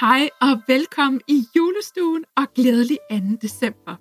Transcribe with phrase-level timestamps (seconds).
[0.00, 3.16] Hej og velkommen i julestuen og glædelig 2.
[3.42, 3.96] december.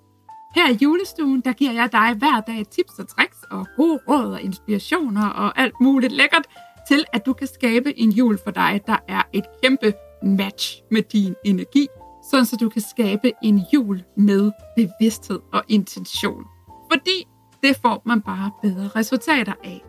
[0.56, 4.34] Her i julestuen, der giver jeg dig hver dag tips og tricks og gode råd
[4.34, 6.48] og inspirationer og alt muligt lækkert
[6.88, 9.94] til, at du kan skabe en jul for dig, der er et kæmpe
[10.24, 11.88] match med din energi,
[12.32, 16.44] sådan så du kan skabe en jul med bevidsthed og intention.
[16.92, 17.28] Fordi
[17.64, 19.82] det får man bare bedre resultater af.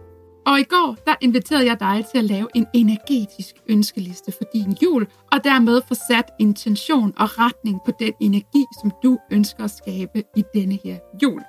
[0.46, 4.76] Og i går, der inviterede jeg dig til at lave en energetisk ønskeliste for din
[4.82, 9.70] jul, og dermed få sat intention og retning på den energi, som du ønsker at
[9.70, 11.42] skabe i denne her jul.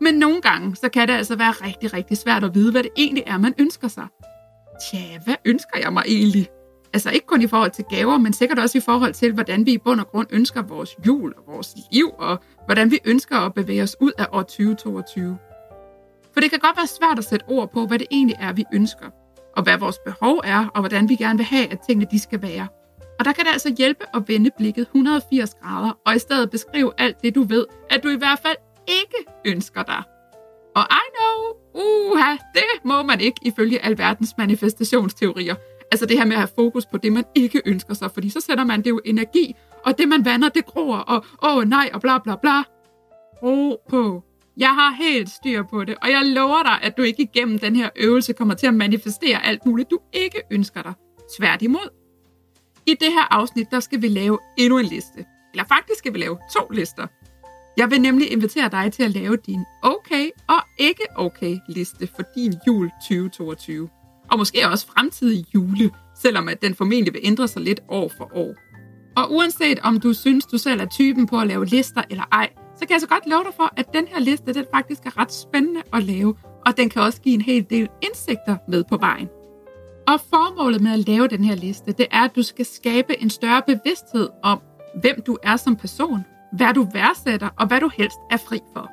[0.00, 2.90] Men nogle gange, så kan det altså være rigtig, rigtig svært at vide, hvad det
[2.96, 4.06] egentlig er, man ønsker sig.
[4.90, 6.48] Tja, hvad ønsker jeg mig egentlig?
[6.94, 9.72] Altså ikke kun i forhold til gaver, men sikkert også i forhold til, hvordan vi
[9.72, 13.54] i bund og grund ønsker vores jul og vores liv, og hvordan vi ønsker at
[13.54, 15.38] bevæge os ud af år 2022.
[16.34, 18.64] For det kan godt være svært at sætte ord på, hvad det egentlig er, vi
[18.74, 19.06] ønsker,
[19.56, 22.42] og hvad vores behov er, og hvordan vi gerne vil have, at tingene de skal
[22.42, 22.66] være.
[23.18, 26.92] Og der kan det altså hjælpe at vende blikket 180 grader, og i stedet beskrive
[26.98, 28.56] alt det, du ved, at du i hvert fald
[28.88, 30.02] ikke ønsker dig.
[30.74, 35.54] Og I know, uha, det må man ikke ifølge alverdens manifestationsteorier.
[35.92, 38.40] Altså det her med at have fokus på det, man ikke ønsker sig, fordi så
[38.40, 41.90] sætter man det jo energi, og det man vander, det gror, og åh oh, nej,
[41.94, 42.62] og bla bla bla.
[43.42, 44.22] Ro på.
[44.56, 47.76] Jeg har helt styr på det, og jeg lover dig, at du ikke igennem den
[47.76, 50.92] her øvelse kommer til at manifestere alt muligt, du ikke ønsker dig.
[51.38, 51.88] Tværtimod.
[52.86, 55.24] I det her afsnit, der skal vi lave endnu en liste.
[55.52, 57.06] Eller faktisk skal vi lave to lister.
[57.76, 62.22] Jeg vil nemlig invitere dig til at lave din okay og ikke okay liste for
[62.36, 63.88] din jul 2022.
[64.30, 65.90] Og måske også fremtidige jule,
[66.22, 68.54] selvom at den formentlig vil ændre sig lidt år for år.
[69.16, 72.50] Og uanset om du synes, du selv er typen på at lave lister eller ej,
[72.82, 75.18] så kan jeg så godt love dig for, at den her liste, den faktisk er
[75.18, 76.34] ret spændende at lave,
[76.66, 79.28] og den kan også give en hel del indsigter med på vejen.
[80.08, 83.30] Og formålet med at lave den her liste, det er, at du skal skabe en
[83.30, 84.60] større bevidsthed om,
[85.00, 88.90] hvem du er som person, hvad du værdsætter og hvad du helst er fri for.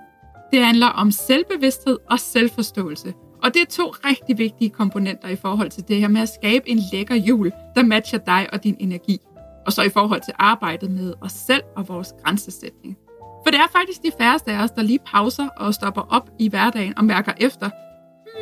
[0.51, 3.13] Det handler om selvbevidsthed og selvforståelse.
[3.43, 6.69] Og det er to rigtig vigtige komponenter i forhold til det her med at skabe
[6.69, 9.17] en lækker jul, der matcher dig og din energi.
[9.65, 12.97] Og så i forhold til arbejdet med os selv og vores grænsesætning.
[13.49, 16.49] For det er faktisk de færreste af os, der lige pauser og stopper op i
[16.49, 17.69] hverdagen og mærker efter,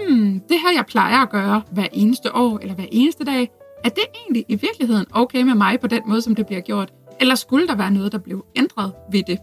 [0.07, 3.51] hmm, det her jeg plejer at gøre hver eneste år eller hver eneste dag,
[3.83, 6.93] er det egentlig i virkeligheden okay med mig på den måde, som det bliver gjort?
[7.19, 9.39] Eller skulle der være noget, der blev ændret ved det?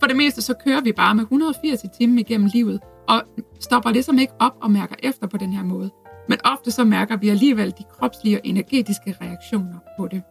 [0.00, 3.22] For det meste så kører vi bare med 180 timer igennem livet, og
[3.60, 5.90] stopper ligesom ikke op og mærker efter på den her måde.
[6.28, 10.22] Men ofte så mærker vi alligevel de kropslige og energetiske reaktioner på det.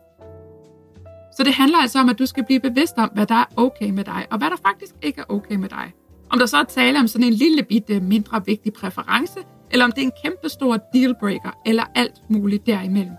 [1.39, 3.89] Så det handler altså om, at du skal blive bevidst om, hvad der er okay
[3.89, 5.93] med dig, og hvad der faktisk ikke er okay med dig.
[6.29, 9.39] Om der så er tale om sådan en lille bitte mindre vigtig præference,
[9.71, 13.13] eller om det er en kæmpe stor dealbreaker, eller alt muligt derimellem.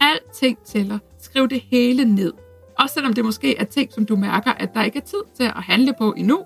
[0.00, 0.98] Alting tæller.
[1.20, 2.32] Skriv det hele ned.
[2.78, 5.44] Også selvom det måske er ting, som du mærker, at der ikke er tid til
[5.44, 6.38] at handle på endnu.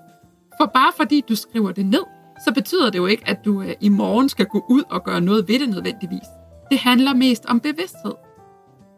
[0.61, 2.03] For bare fordi du skriver det ned,
[2.45, 5.21] så betyder det jo ikke, at du øh, i morgen skal gå ud og gøre
[5.21, 6.27] noget ved det nødvendigvis.
[6.71, 8.13] Det handler mest om bevidsthed.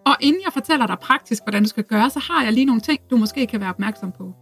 [0.08, 2.82] Og inden jeg fortæller dig praktisk, hvordan du skal gøre, så har jeg lige nogle
[2.82, 4.34] ting, du måske kan være opmærksom på.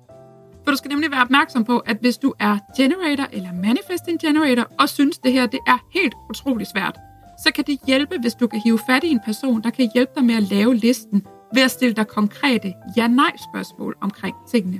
[0.63, 4.67] For du skal nemlig være opmærksom på, at hvis du er generator eller manifesting generator,
[4.79, 6.97] og synes det her det er helt utrolig svært,
[7.43, 10.11] så kan det hjælpe, hvis du kan hive fat i en person, der kan hjælpe
[10.15, 14.79] dig med at lave listen ved at stille dig konkrete ja-nej-spørgsmål omkring tingene.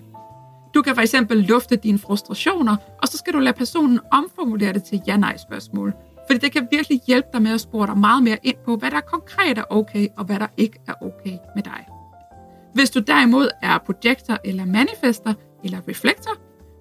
[0.74, 4.84] Du kan for eksempel lufte dine frustrationer, og så skal du lade personen omformulere det
[4.84, 5.94] til ja-nej-spørgsmål,
[6.28, 8.92] fordi det kan virkelig hjælpe dig med at spore dig meget mere ind på, hvad
[8.92, 11.88] der konkret er okay, og hvad der ikke er okay med dig.
[12.74, 15.34] Hvis du derimod er projektor eller manifester
[15.64, 16.32] eller reflektor,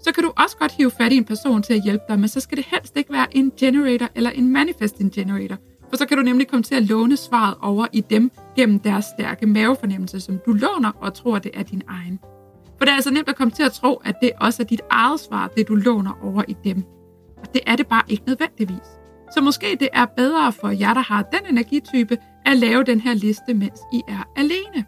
[0.03, 2.29] så kan du også godt hive fat i en person til at hjælpe dig, men
[2.29, 5.57] så skal det helst ikke være en generator eller en manifesting generator,
[5.91, 9.05] for så kan du nemlig komme til at låne svaret over i dem gennem deres
[9.05, 12.19] stærke mavefornemmelse, som du låner og tror, det er din egen.
[12.79, 14.81] For det er altså nemt at komme til at tro, at det også er dit
[14.91, 16.83] eget svar, det du låner over i dem.
[17.37, 19.04] Og det er det bare ikke nødvendigvis.
[19.35, 23.15] Så måske det er bedre for jer, der har den energitype, at lave den her
[23.15, 24.85] liste, mens I er alene.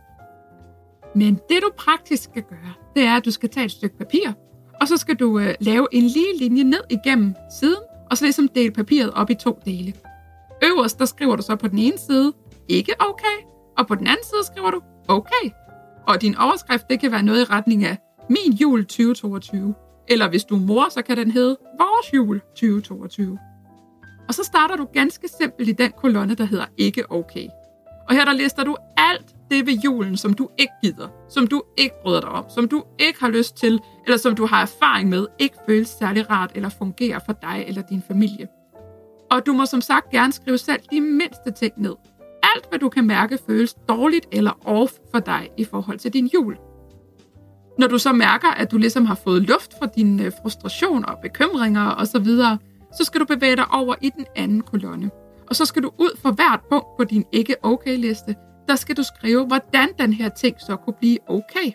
[1.14, 4.32] Men det du praktisk skal gøre, det er, at du skal tage et stykke papir,
[4.80, 8.48] og så skal du øh, lave en lige linje ned igennem siden, og så ligesom
[8.48, 9.92] dele papiret op i to dele.
[10.64, 12.32] Øverst, der skriver du så på den ene side,
[12.68, 13.38] ikke okay,
[13.78, 15.50] og på den anden side skriver du, okay.
[16.06, 17.98] Og din overskrift, det kan være noget i retning af,
[18.30, 19.74] Min jul 2022.
[20.08, 23.38] Eller hvis du er mor, så kan den hedde Vores jul 2022.
[24.28, 27.48] Og så starter du ganske simpelt i den kolonne, der hedder Ikke okay.
[28.08, 31.62] Og her der lister du alt det ved julen, som du ikke gider, som du
[31.76, 35.08] ikke bryder dig om, som du ikke har lyst til, eller som du har erfaring
[35.08, 38.48] med, ikke føles særlig rart eller fungerer for dig eller din familie.
[39.30, 41.94] Og du må som sagt gerne skrive selv de mindste ting ned.
[42.54, 46.26] Alt, hvad du kan mærke, føles dårligt eller off for dig i forhold til din
[46.26, 46.56] jul.
[47.78, 51.18] Når du så mærker, at du ligesom har fået luft fra dine øh, frustrationer og
[51.22, 52.26] bekymringer osv.,
[52.96, 55.10] så skal du bevæge dig over i den anden kolonne.
[55.48, 58.36] Og så skal du ud for hvert punkt på din ikke-okay-liste,
[58.68, 61.72] der skal du skrive, hvordan den her ting så kunne blive okay.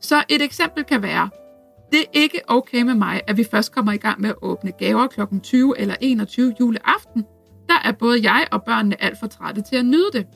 [0.00, 1.30] Så et eksempel kan være,
[1.92, 4.72] det er ikke okay med mig, at vi først kommer i gang med at åbne
[4.72, 5.20] gaver kl.
[5.42, 7.24] 20 eller 21 juleaften.
[7.68, 10.26] Der er både jeg og børnene alt for trætte til at nyde det.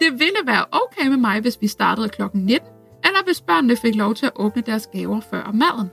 [0.00, 2.22] Det ville være okay med mig, hvis vi startede kl.
[2.34, 2.68] 19,
[3.04, 5.90] eller hvis børnene fik lov til at åbne deres gaver før maden.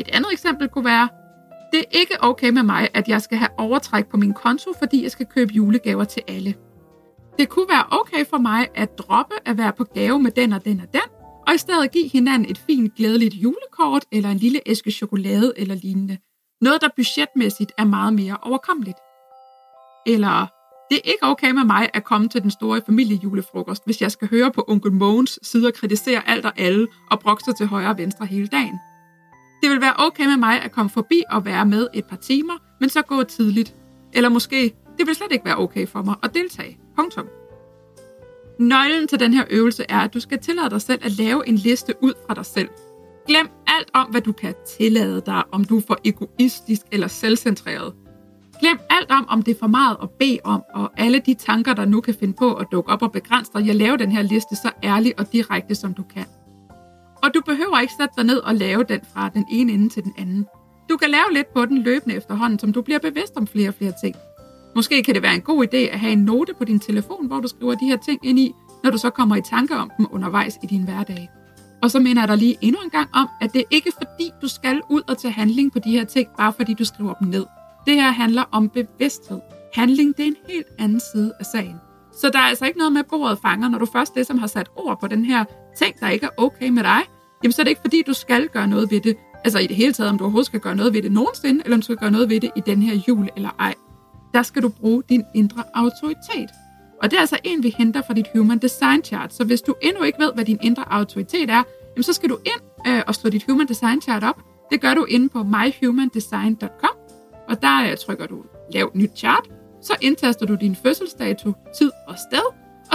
[0.00, 1.08] Et andet eksempel kunne være,
[1.76, 5.02] det er ikke okay med mig, at jeg skal have overtræk på min konto, fordi
[5.02, 6.54] jeg skal købe julegaver til alle.
[7.38, 10.64] Det kunne være okay for mig at droppe at være på gave med den og
[10.64, 11.08] den og den,
[11.46, 15.74] og i stedet give hinanden et fint, glædeligt julekort eller en lille æske chokolade eller
[15.74, 16.18] lignende.
[16.60, 18.98] Noget, der budgetmæssigt er meget mere overkommeligt.
[20.06, 20.46] Eller,
[20.90, 24.28] det er ikke okay med mig at komme til den store familiejulefrokost, hvis jeg skal
[24.28, 27.98] høre på onkel Mogens sidde og kritisere alt og alle og brokse til højre og
[27.98, 28.78] venstre hele dagen.
[29.66, 32.54] Det vil være okay med mig at komme forbi og være med et par timer,
[32.80, 33.74] men så gå tidligt.
[34.12, 36.78] Eller måske, det vil slet ikke være okay for mig at deltage.
[36.96, 37.26] Punktum.
[38.58, 41.54] Nøglen til den her øvelse er, at du skal tillade dig selv at lave en
[41.54, 42.68] liste ud fra dig selv.
[43.26, 47.94] Glem alt om, hvad du kan tillade dig, om du er for egoistisk eller selvcentreret.
[48.60, 51.74] Glem alt om, om det er for meget at bede om, og alle de tanker,
[51.74, 53.66] der nu kan finde på at dukke op og begrænse dig.
[53.66, 56.24] Jeg laver den her liste så ærlig og direkte, som du kan.
[57.22, 60.04] Og du behøver ikke sætte dig ned og lave den fra den ene ende til
[60.04, 60.46] den anden.
[60.88, 63.74] Du kan lave lidt på den løbende efterhånden, som du bliver bevidst om flere og
[63.74, 64.16] flere ting.
[64.74, 67.40] Måske kan det være en god idé at have en note på din telefon, hvor
[67.40, 68.52] du skriver de her ting ind i,
[68.84, 71.30] når du så kommer i tanke om dem undervejs i din hverdag.
[71.82, 74.30] Og så mener jeg dig lige endnu en gang om, at det ikke er fordi,
[74.42, 77.28] du skal ud og tage handling på de her ting, bare fordi du skriver dem
[77.28, 77.46] ned.
[77.86, 79.40] Det her handler om bevidsthed.
[79.74, 81.76] Handling, det er en helt anden side af sagen.
[82.12, 84.46] Så der er altså ikke noget med bordet fanger, når du først det, som har
[84.46, 85.44] sat ord på den her
[85.78, 87.00] ting, der ikke er okay med dig,
[87.42, 89.16] jamen så er det ikke fordi, du skal gøre noget ved det.
[89.44, 91.76] Altså i det hele taget, om du overhovedet skal gøre noget ved det nogensinde, eller
[91.76, 93.74] om du skal gøre noget ved det i den her jul eller ej
[94.36, 96.50] der skal du bruge din indre autoritet.
[97.02, 99.34] Og det er altså en, vi henter fra dit Human Design Chart.
[99.34, 101.62] Så hvis du endnu ikke ved, hvad din indre autoritet er,
[101.96, 104.42] jamen så skal du ind øh, og slå dit Human Design Chart op.
[104.70, 106.96] Det gør du inde på myhumandesign.com,
[107.48, 109.44] og der øh, trykker du lav nyt chart.
[109.82, 112.46] Så indtaster du din fødselsdato, tid og sted,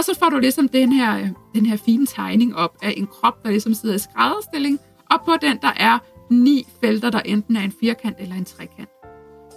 [0.02, 3.42] og så får du ligesom den her, den her fine tegning op af en krop,
[3.42, 5.98] der ligesom sidder i skrædderstilling, og på den der er
[6.30, 8.88] ni felter, der enten er en firkant eller en trekant.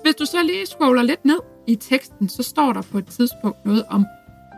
[0.03, 3.65] Hvis du så lige scroller lidt ned, i teksten, så står der på et tidspunkt
[3.65, 4.05] noget om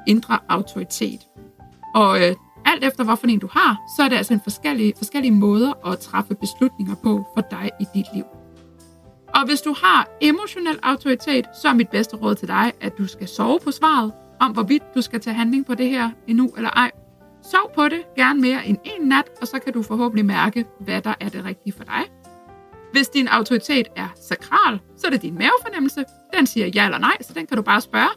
[0.08, 1.20] indre autoritet.
[1.96, 2.36] Og øh,
[2.66, 6.00] alt efter hvorfor en du har, så er det altså en forskellige, forskellige måder at
[6.00, 8.24] træffe beslutninger på for dig i dit liv.
[9.36, 13.08] Og hvis du har emotionel autoritet, så er mit bedste råd til dig, at du
[13.08, 16.70] skal sove på svaret om, hvorvidt du skal tage handling på det her endnu eller
[16.70, 16.92] ej.
[17.44, 21.02] Sov på det, gerne mere end en nat, og så kan du forhåbentlig mærke, hvad
[21.02, 22.04] der er det rigtige for dig.
[22.92, 26.06] Hvis din autoritet er sakral, så er det din mavefornemmelse.
[26.34, 28.10] Den siger ja eller nej, så den kan du bare spørge.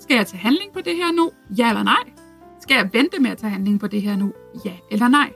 [0.00, 1.30] Skal jeg tage handling på det her nu?
[1.58, 2.02] Ja eller nej?
[2.60, 4.32] Skal jeg vente med at tage handling på det her nu?
[4.64, 5.32] Ja eller nej?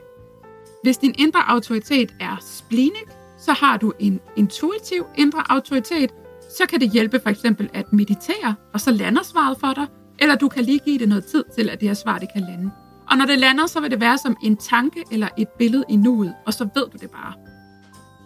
[0.83, 3.07] Hvis din indre autoritet er splinik,
[3.39, 6.13] så har du en intuitiv indre autoritet,
[6.57, 9.87] så kan det hjælpe for eksempel at meditere, og så lander svaret for dig,
[10.21, 12.41] eller du kan lige give det noget tid til, at det her svar det kan
[12.41, 12.71] lande.
[13.11, 15.95] Og når det lander, så vil det være som en tanke eller et billede i
[15.95, 17.33] nuet, og så ved du det bare.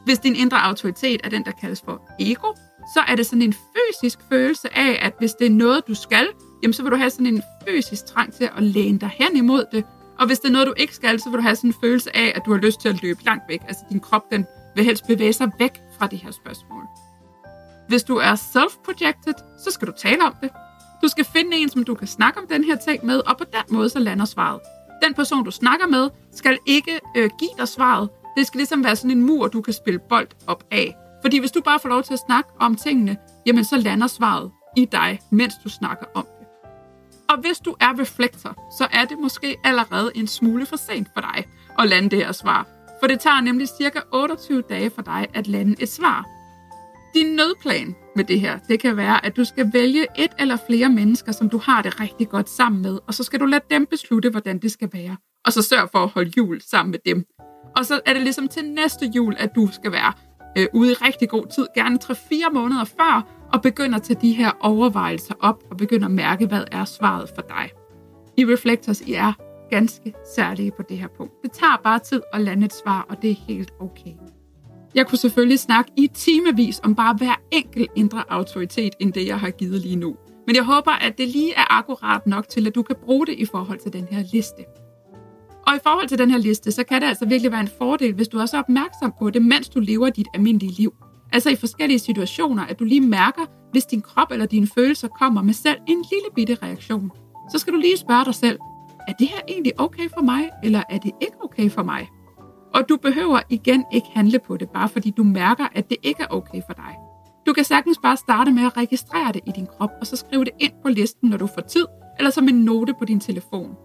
[0.05, 2.53] Hvis din indre autoritet er den, der kaldes for ego,
[2.93, 6.27] så er det sådan en fysisk følelse af, at hvis det er noget, du skal,
[6.63, 9.65] jamen så vil du have sådan en fysisk trang til at læne dig hen imod
[9.71, 9.83] det.
[10.19, 12.17] Og hvis det er noget, du ikke skal, så vil du have sådan en følelse
[12.17, 13.61] af, at du har lyst til at løbe langt væk.
[13.67, 16.83] Altså din krop, den vil helst bevæge sig væk fra det her spørgsmål.
[17.87, 19.33] Hvis du er self-projected,
[19.63, 20.49] så skal du tale om det.
[21.01, 23.43] Du skal finde en, som du kan snakke om den her ting med, og på
[23.43, 24.59] den måde så lander svaret.
[25.03, 28.95] Den person, du snakker med, skal ikke øh, give dig svaret, det skal ligesom være
[28.95, 30.95] sådan en mur, du kan spille bold op af.
[31.21, 34.51] Fordi hvis du bare får lov til at snakke om tingene, jamen så lander svaret
[34.77, 36.47] i dig, mens du snakker om det.
[37.29, 41.21] Og hvis du er reflektor, så er det måske allerede en smule for sent for
[41.21, 41.45] dig
[41.79, 42.67] at lande det her svar.
[42.99, 46.25] For det tager nemlig cirka 28 dage for dig at lande et svar.
[47.15, 50.89] Din nødplan med det her, det kan være, at du skal vælge et eller flere
[50.89, 53.85] mennesker, som du har det rigtig godt sammen med, og så skal du lade dem
[53.85, 55.17] beslutte, hvordan det skal være.
[55.45, 57.25] Og så sørg for at holde jul sammen med dem.
[57.77, 60.13] Og så er det ligesom til næste jul, at du skal være
[60.57, 64.33] øh, ude i rigtig god tid, gerne 3-4 måneder før, og begynder at tage de
[64.33, 67.69] her overvejelser op, og begynder at mærke, hvad er svaret for dig.
[68.37, 69.33] I Reflectors, I er
[69.69, 71.33] ganske særlige på det her punkt.
[71.43, 74.34] Det tager bare tid at lande et svar, og det er helt okay.
[74.95, 79.39] Jeg kunne selvfølgelig snakke i timevis om bare hver enkelt indre autoritet, end det jeg
[79.39, 80.15] har givet lige nu.
[80.47, 83.35] Men jeg håber, at det lige er akkurat nok til, at du kan bruge det
[83.37, 84.63] i forhold til den her liste.
[85.67, 88.13] Og i forhold til den her liste, så kan det altså virkelig være en fordel,
[88.13, 90.93] hvis du også er opmærksom på det, mens du lever dit almindelige liv.
[91.33, 95.41] Altså i forskellige situationer, at du lige mærker, hvis din krop eller dine følelser kommer
[95.41, 97.11] med selv en lille bitte reaktion.
[97.51, 98.59] Så skal du lige spørge dig selv,
[99.07, 102.09] er det her egentlig okay for mig, eller er det ikke okay for mig?
[102.75, 106.23] Og du behøver igen ikke handle på det, bare fordi du mærker, at det ikke
[106.23, 106.95] er okay for dig.
[107.45, 110.45] Du kan sagtens bare starte med at registrere det i din krop, og så skrive
[110.45, 111.85] det ind på listen, når du får tid,
[112.17, 113.75] eller som en note på din telefon.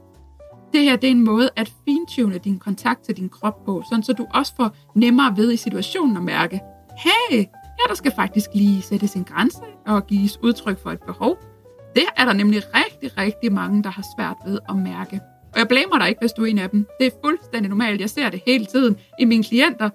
[0.72, 4.02] Det her det er en måde at fintune din kontakt til din krop på, sådan
[4.02, 6.60] så du også får nemmere ved i situationen at mærke,
[6.98, 7.38] hey,
[7.78, 11.38] her der skal faktisk lige sættes en grænse og gives udtryk for et behov.
[11.94, 15.20] Det er der nemlig rigtig, rigtig mange, der har svært ved at mærke.
[15.52, 16.86] Og jeg blamer dig ikke, hvis du er en af dem.
[17.00, 18.00] Det er fuldstændig normalt.
[18.00, 19.90] Jeg ser det hele tiden i mine klienter.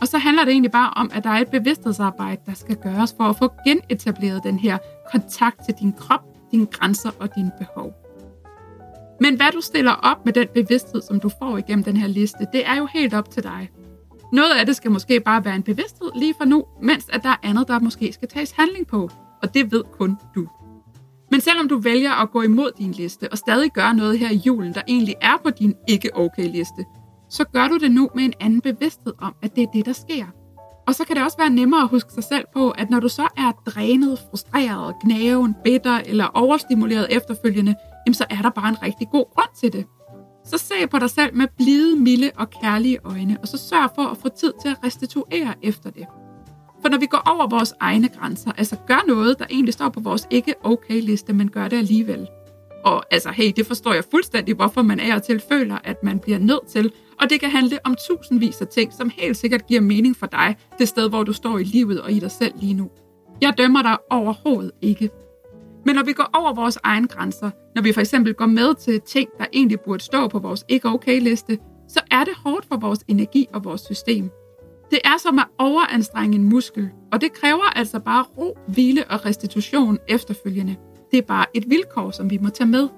[0.00, 3.14] Og så handler det egentlig bare om, at der er et bevidsthedsarbejde, der skal gøres
[3.16, 4.78] for at få genetableret den her
[5.12, 7.94] kontakt til din krop, dine grænser og dine behov.
[9.20, 12.46] Men hvad du stiller op med den bevidsthed, som du får igennem den her liste,
[12.52, 13.70] det er jo helt op til dig.
[14.32, 17.28] Noget af det skal måske bare være en bevidsthed lige for nu, mens at der
[17.28, 19.10] er andet, der måske skal tages handling på.
[19.42, 20.48] Og det ved kun du.
[21.36, 24.36] Men selvom du vælger at gå imod din liste og stadig gøre noget her i
[24.46, 26.84] julen, der egentlig er på din ikke-okay-liste,
[27.30, 29.92] så gør du det nu med en anden bevidsthed om, at det er det, der
[29.92, 30.24] sker.
[30.86, 33.08] Og så kan det også være nemmere at huske sig selv på, at når du
[33.08, 37.74] så er drænet, frustreret, gnaven, bitter eller overstimuleret efterfølgende,
[38.06, 39.86] jamen så er der bare en rigtig god grund til det.
[40.44, 44.02] Så se på dig selv med blide, milde og kærlige øjne, og så sørg for
[44.02, 46.06] at få tid til at restituere efter det.
[46.86, 50.00] For når vi går over vores egne grænser, altså gør noget, der egentlig står på
[50.00, 52.28] vores ikke-okay-liste, men gør det alligevel.
[52.84, 56.18] Og altså, hey, det forstår jeg fuldstændig, hvorfor man er og til føler, at man
[56.18, 56.92] bliver nødt til.
[57.20, 60.56] Og det kan handle om tusindvis af ting, som helt sikkert giver mening for dig,
[60.78, 62.90] det sted, hvor du står i livet og i dig selv lige nu.
[63.40, 65.10] Jeg dømmer dig overhovedet ikke.
[65.86, 69.00] Men når vi går over vores egne grænser, når vi for eksempel går med til
[69.00, 73.46] ting, der egentlig burde stå på vores ikke-okay-liste, så er det hårdt for vores energi
[73.52, 74.30] og vores system.
[74.90, 79.26] Det er som at overanstrenge en muskel, og det kræver altså bare ro, hvile og
[79.26, 80.76] restitution efterfølgende.
[81.10, 82.88] Det er bare et vilkår, som vi må tage med.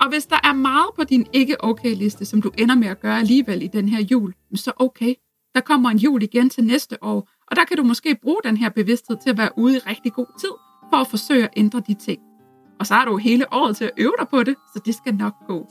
[0.00, 3.62] Og hvis der er meget på din ikke-okay-liste, som du ender med at gøre alligevel
[3.62, 5.14] i den her jul, så okay.
[5.54, 8.56] Der kommer en jul igen til næste år, og der kan du måske bruge den
[8.56, 10.52] her bevidsthed til at være ude i rigtig god tid,
[10.90, 12.20] for at forsøge at ændre de ting.
[12.80, 15.14] Og så har du hele året til at øve dig på det, så det skal
[15.14, 15.66] nok gå.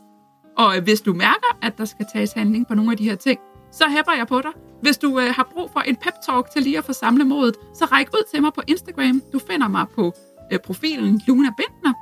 [0.57, 3.39] Og hvis du mærker, at der skal tages handling på nogle af de her ting,
[3.71, 4.51] så hæpper jeg på dig.
[4.81, 7.85] Hvis du øh, har brug for en pep-talk til lige at få samlet modet, så
[7.85, 9.21] ræk ud til mig på Instagram.
[9.33, 10.13] Du finder mig på
[10.53, 11.93] øh, profilen Luna Bentner.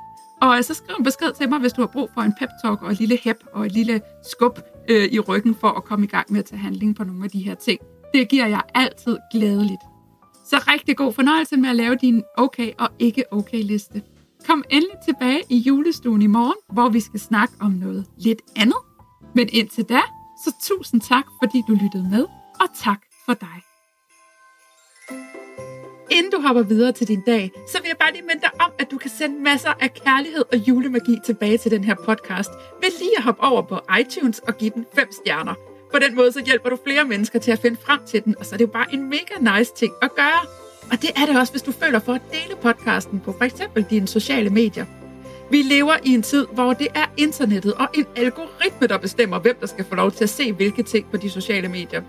[0.42, 2.82] Og øh, så skriv en besked til mig, hvis du har brug for en pep-talk
[2.82, 4.58] og et lille hæp og et lille skub
[4.88, 7.30] øh, i ryggen for at komme i gang med at tage handling på nogle af
[7.30, 7.80] de her ting.
[8.14, 9.82] Det giver jeg altid glædeligt.
[10.46, 14.02] Så rigtig god fornøjelse med at lave din okay og ikke okay liste.
[14.46, 18.78] Kom endelig tilbage i julestuen i morgen, hvor vi skal snakke om noget lidt andet.
[19.34, 20.00] Men indtil da,
[20.44, 22.24] så tusind tak, fordi du lyttede med,
[22.60, 23.58] og tak for dig.
[26.10, 28.70] Inden du hopper videre til din dag, så vil jeg bare lige minde dig om,
[28.78, 32.50] at du kan sende masser af kærlighed og julemagi tilbage til den her podcast
[32.82, 35.54] ved lige at hoppe over på iTunes og give den 5 stjerner.
[35.92, 38.46] På den måde så hjælper du flere mennesker til at finde frem til den, og
[38.46, 40.42] så er det jo bare en mega nice ting at gøre.
[40.92, 43.62] Og det er det også, hvis du føler for at dele podcasten på f.eks.
[43.90, 44.86] dine sociale medier.
[45.50, 49.56] Vi lever i en tid, hvor det er internettet og en algoritme, der bestemmer, hvem
[49.60, 52.02] der skal få lov til at se hvilke ting på de sociale medier.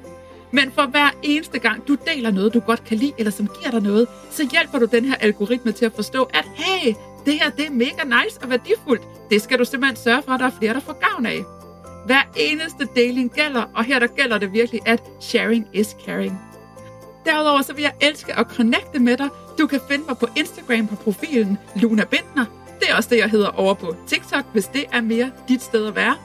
[0.52, 3.72] Men for hver eneste gang, du deler noget, du godt kan lide, eller som giver
[3.72, 6.94] dig noget, så hjælper du den her algoritme til at forstå, at hey,
[7.26, 9.02] det her det er mega nice og værdifuldt.
[9.30, 11.44] Det skal du simpelthen sørge for, at der er flere, der får gavn af.
[12.06, 16.40] Hver eneste deling gælder, og her der gælder det virkelig, at sharing is caring.
[17.26, 19.30] Derudover så vil jeg elske at connecte med dig.
[19.60, 22.46] Du kan finde mig på Instagram på profilen Luna Bindner.
[22.80, 25.88] Det er også det, jeg hedder over på TikTok, hvis det er mere dit sted
[25.88, 26.16] at være.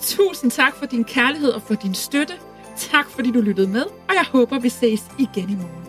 [0.00, 2.34] Tusind tak for din kærlighed og for din støtte.
[2.76, 5.85] Tak fordi du lyttede med, og jeg håber, vi ses igen i morgen.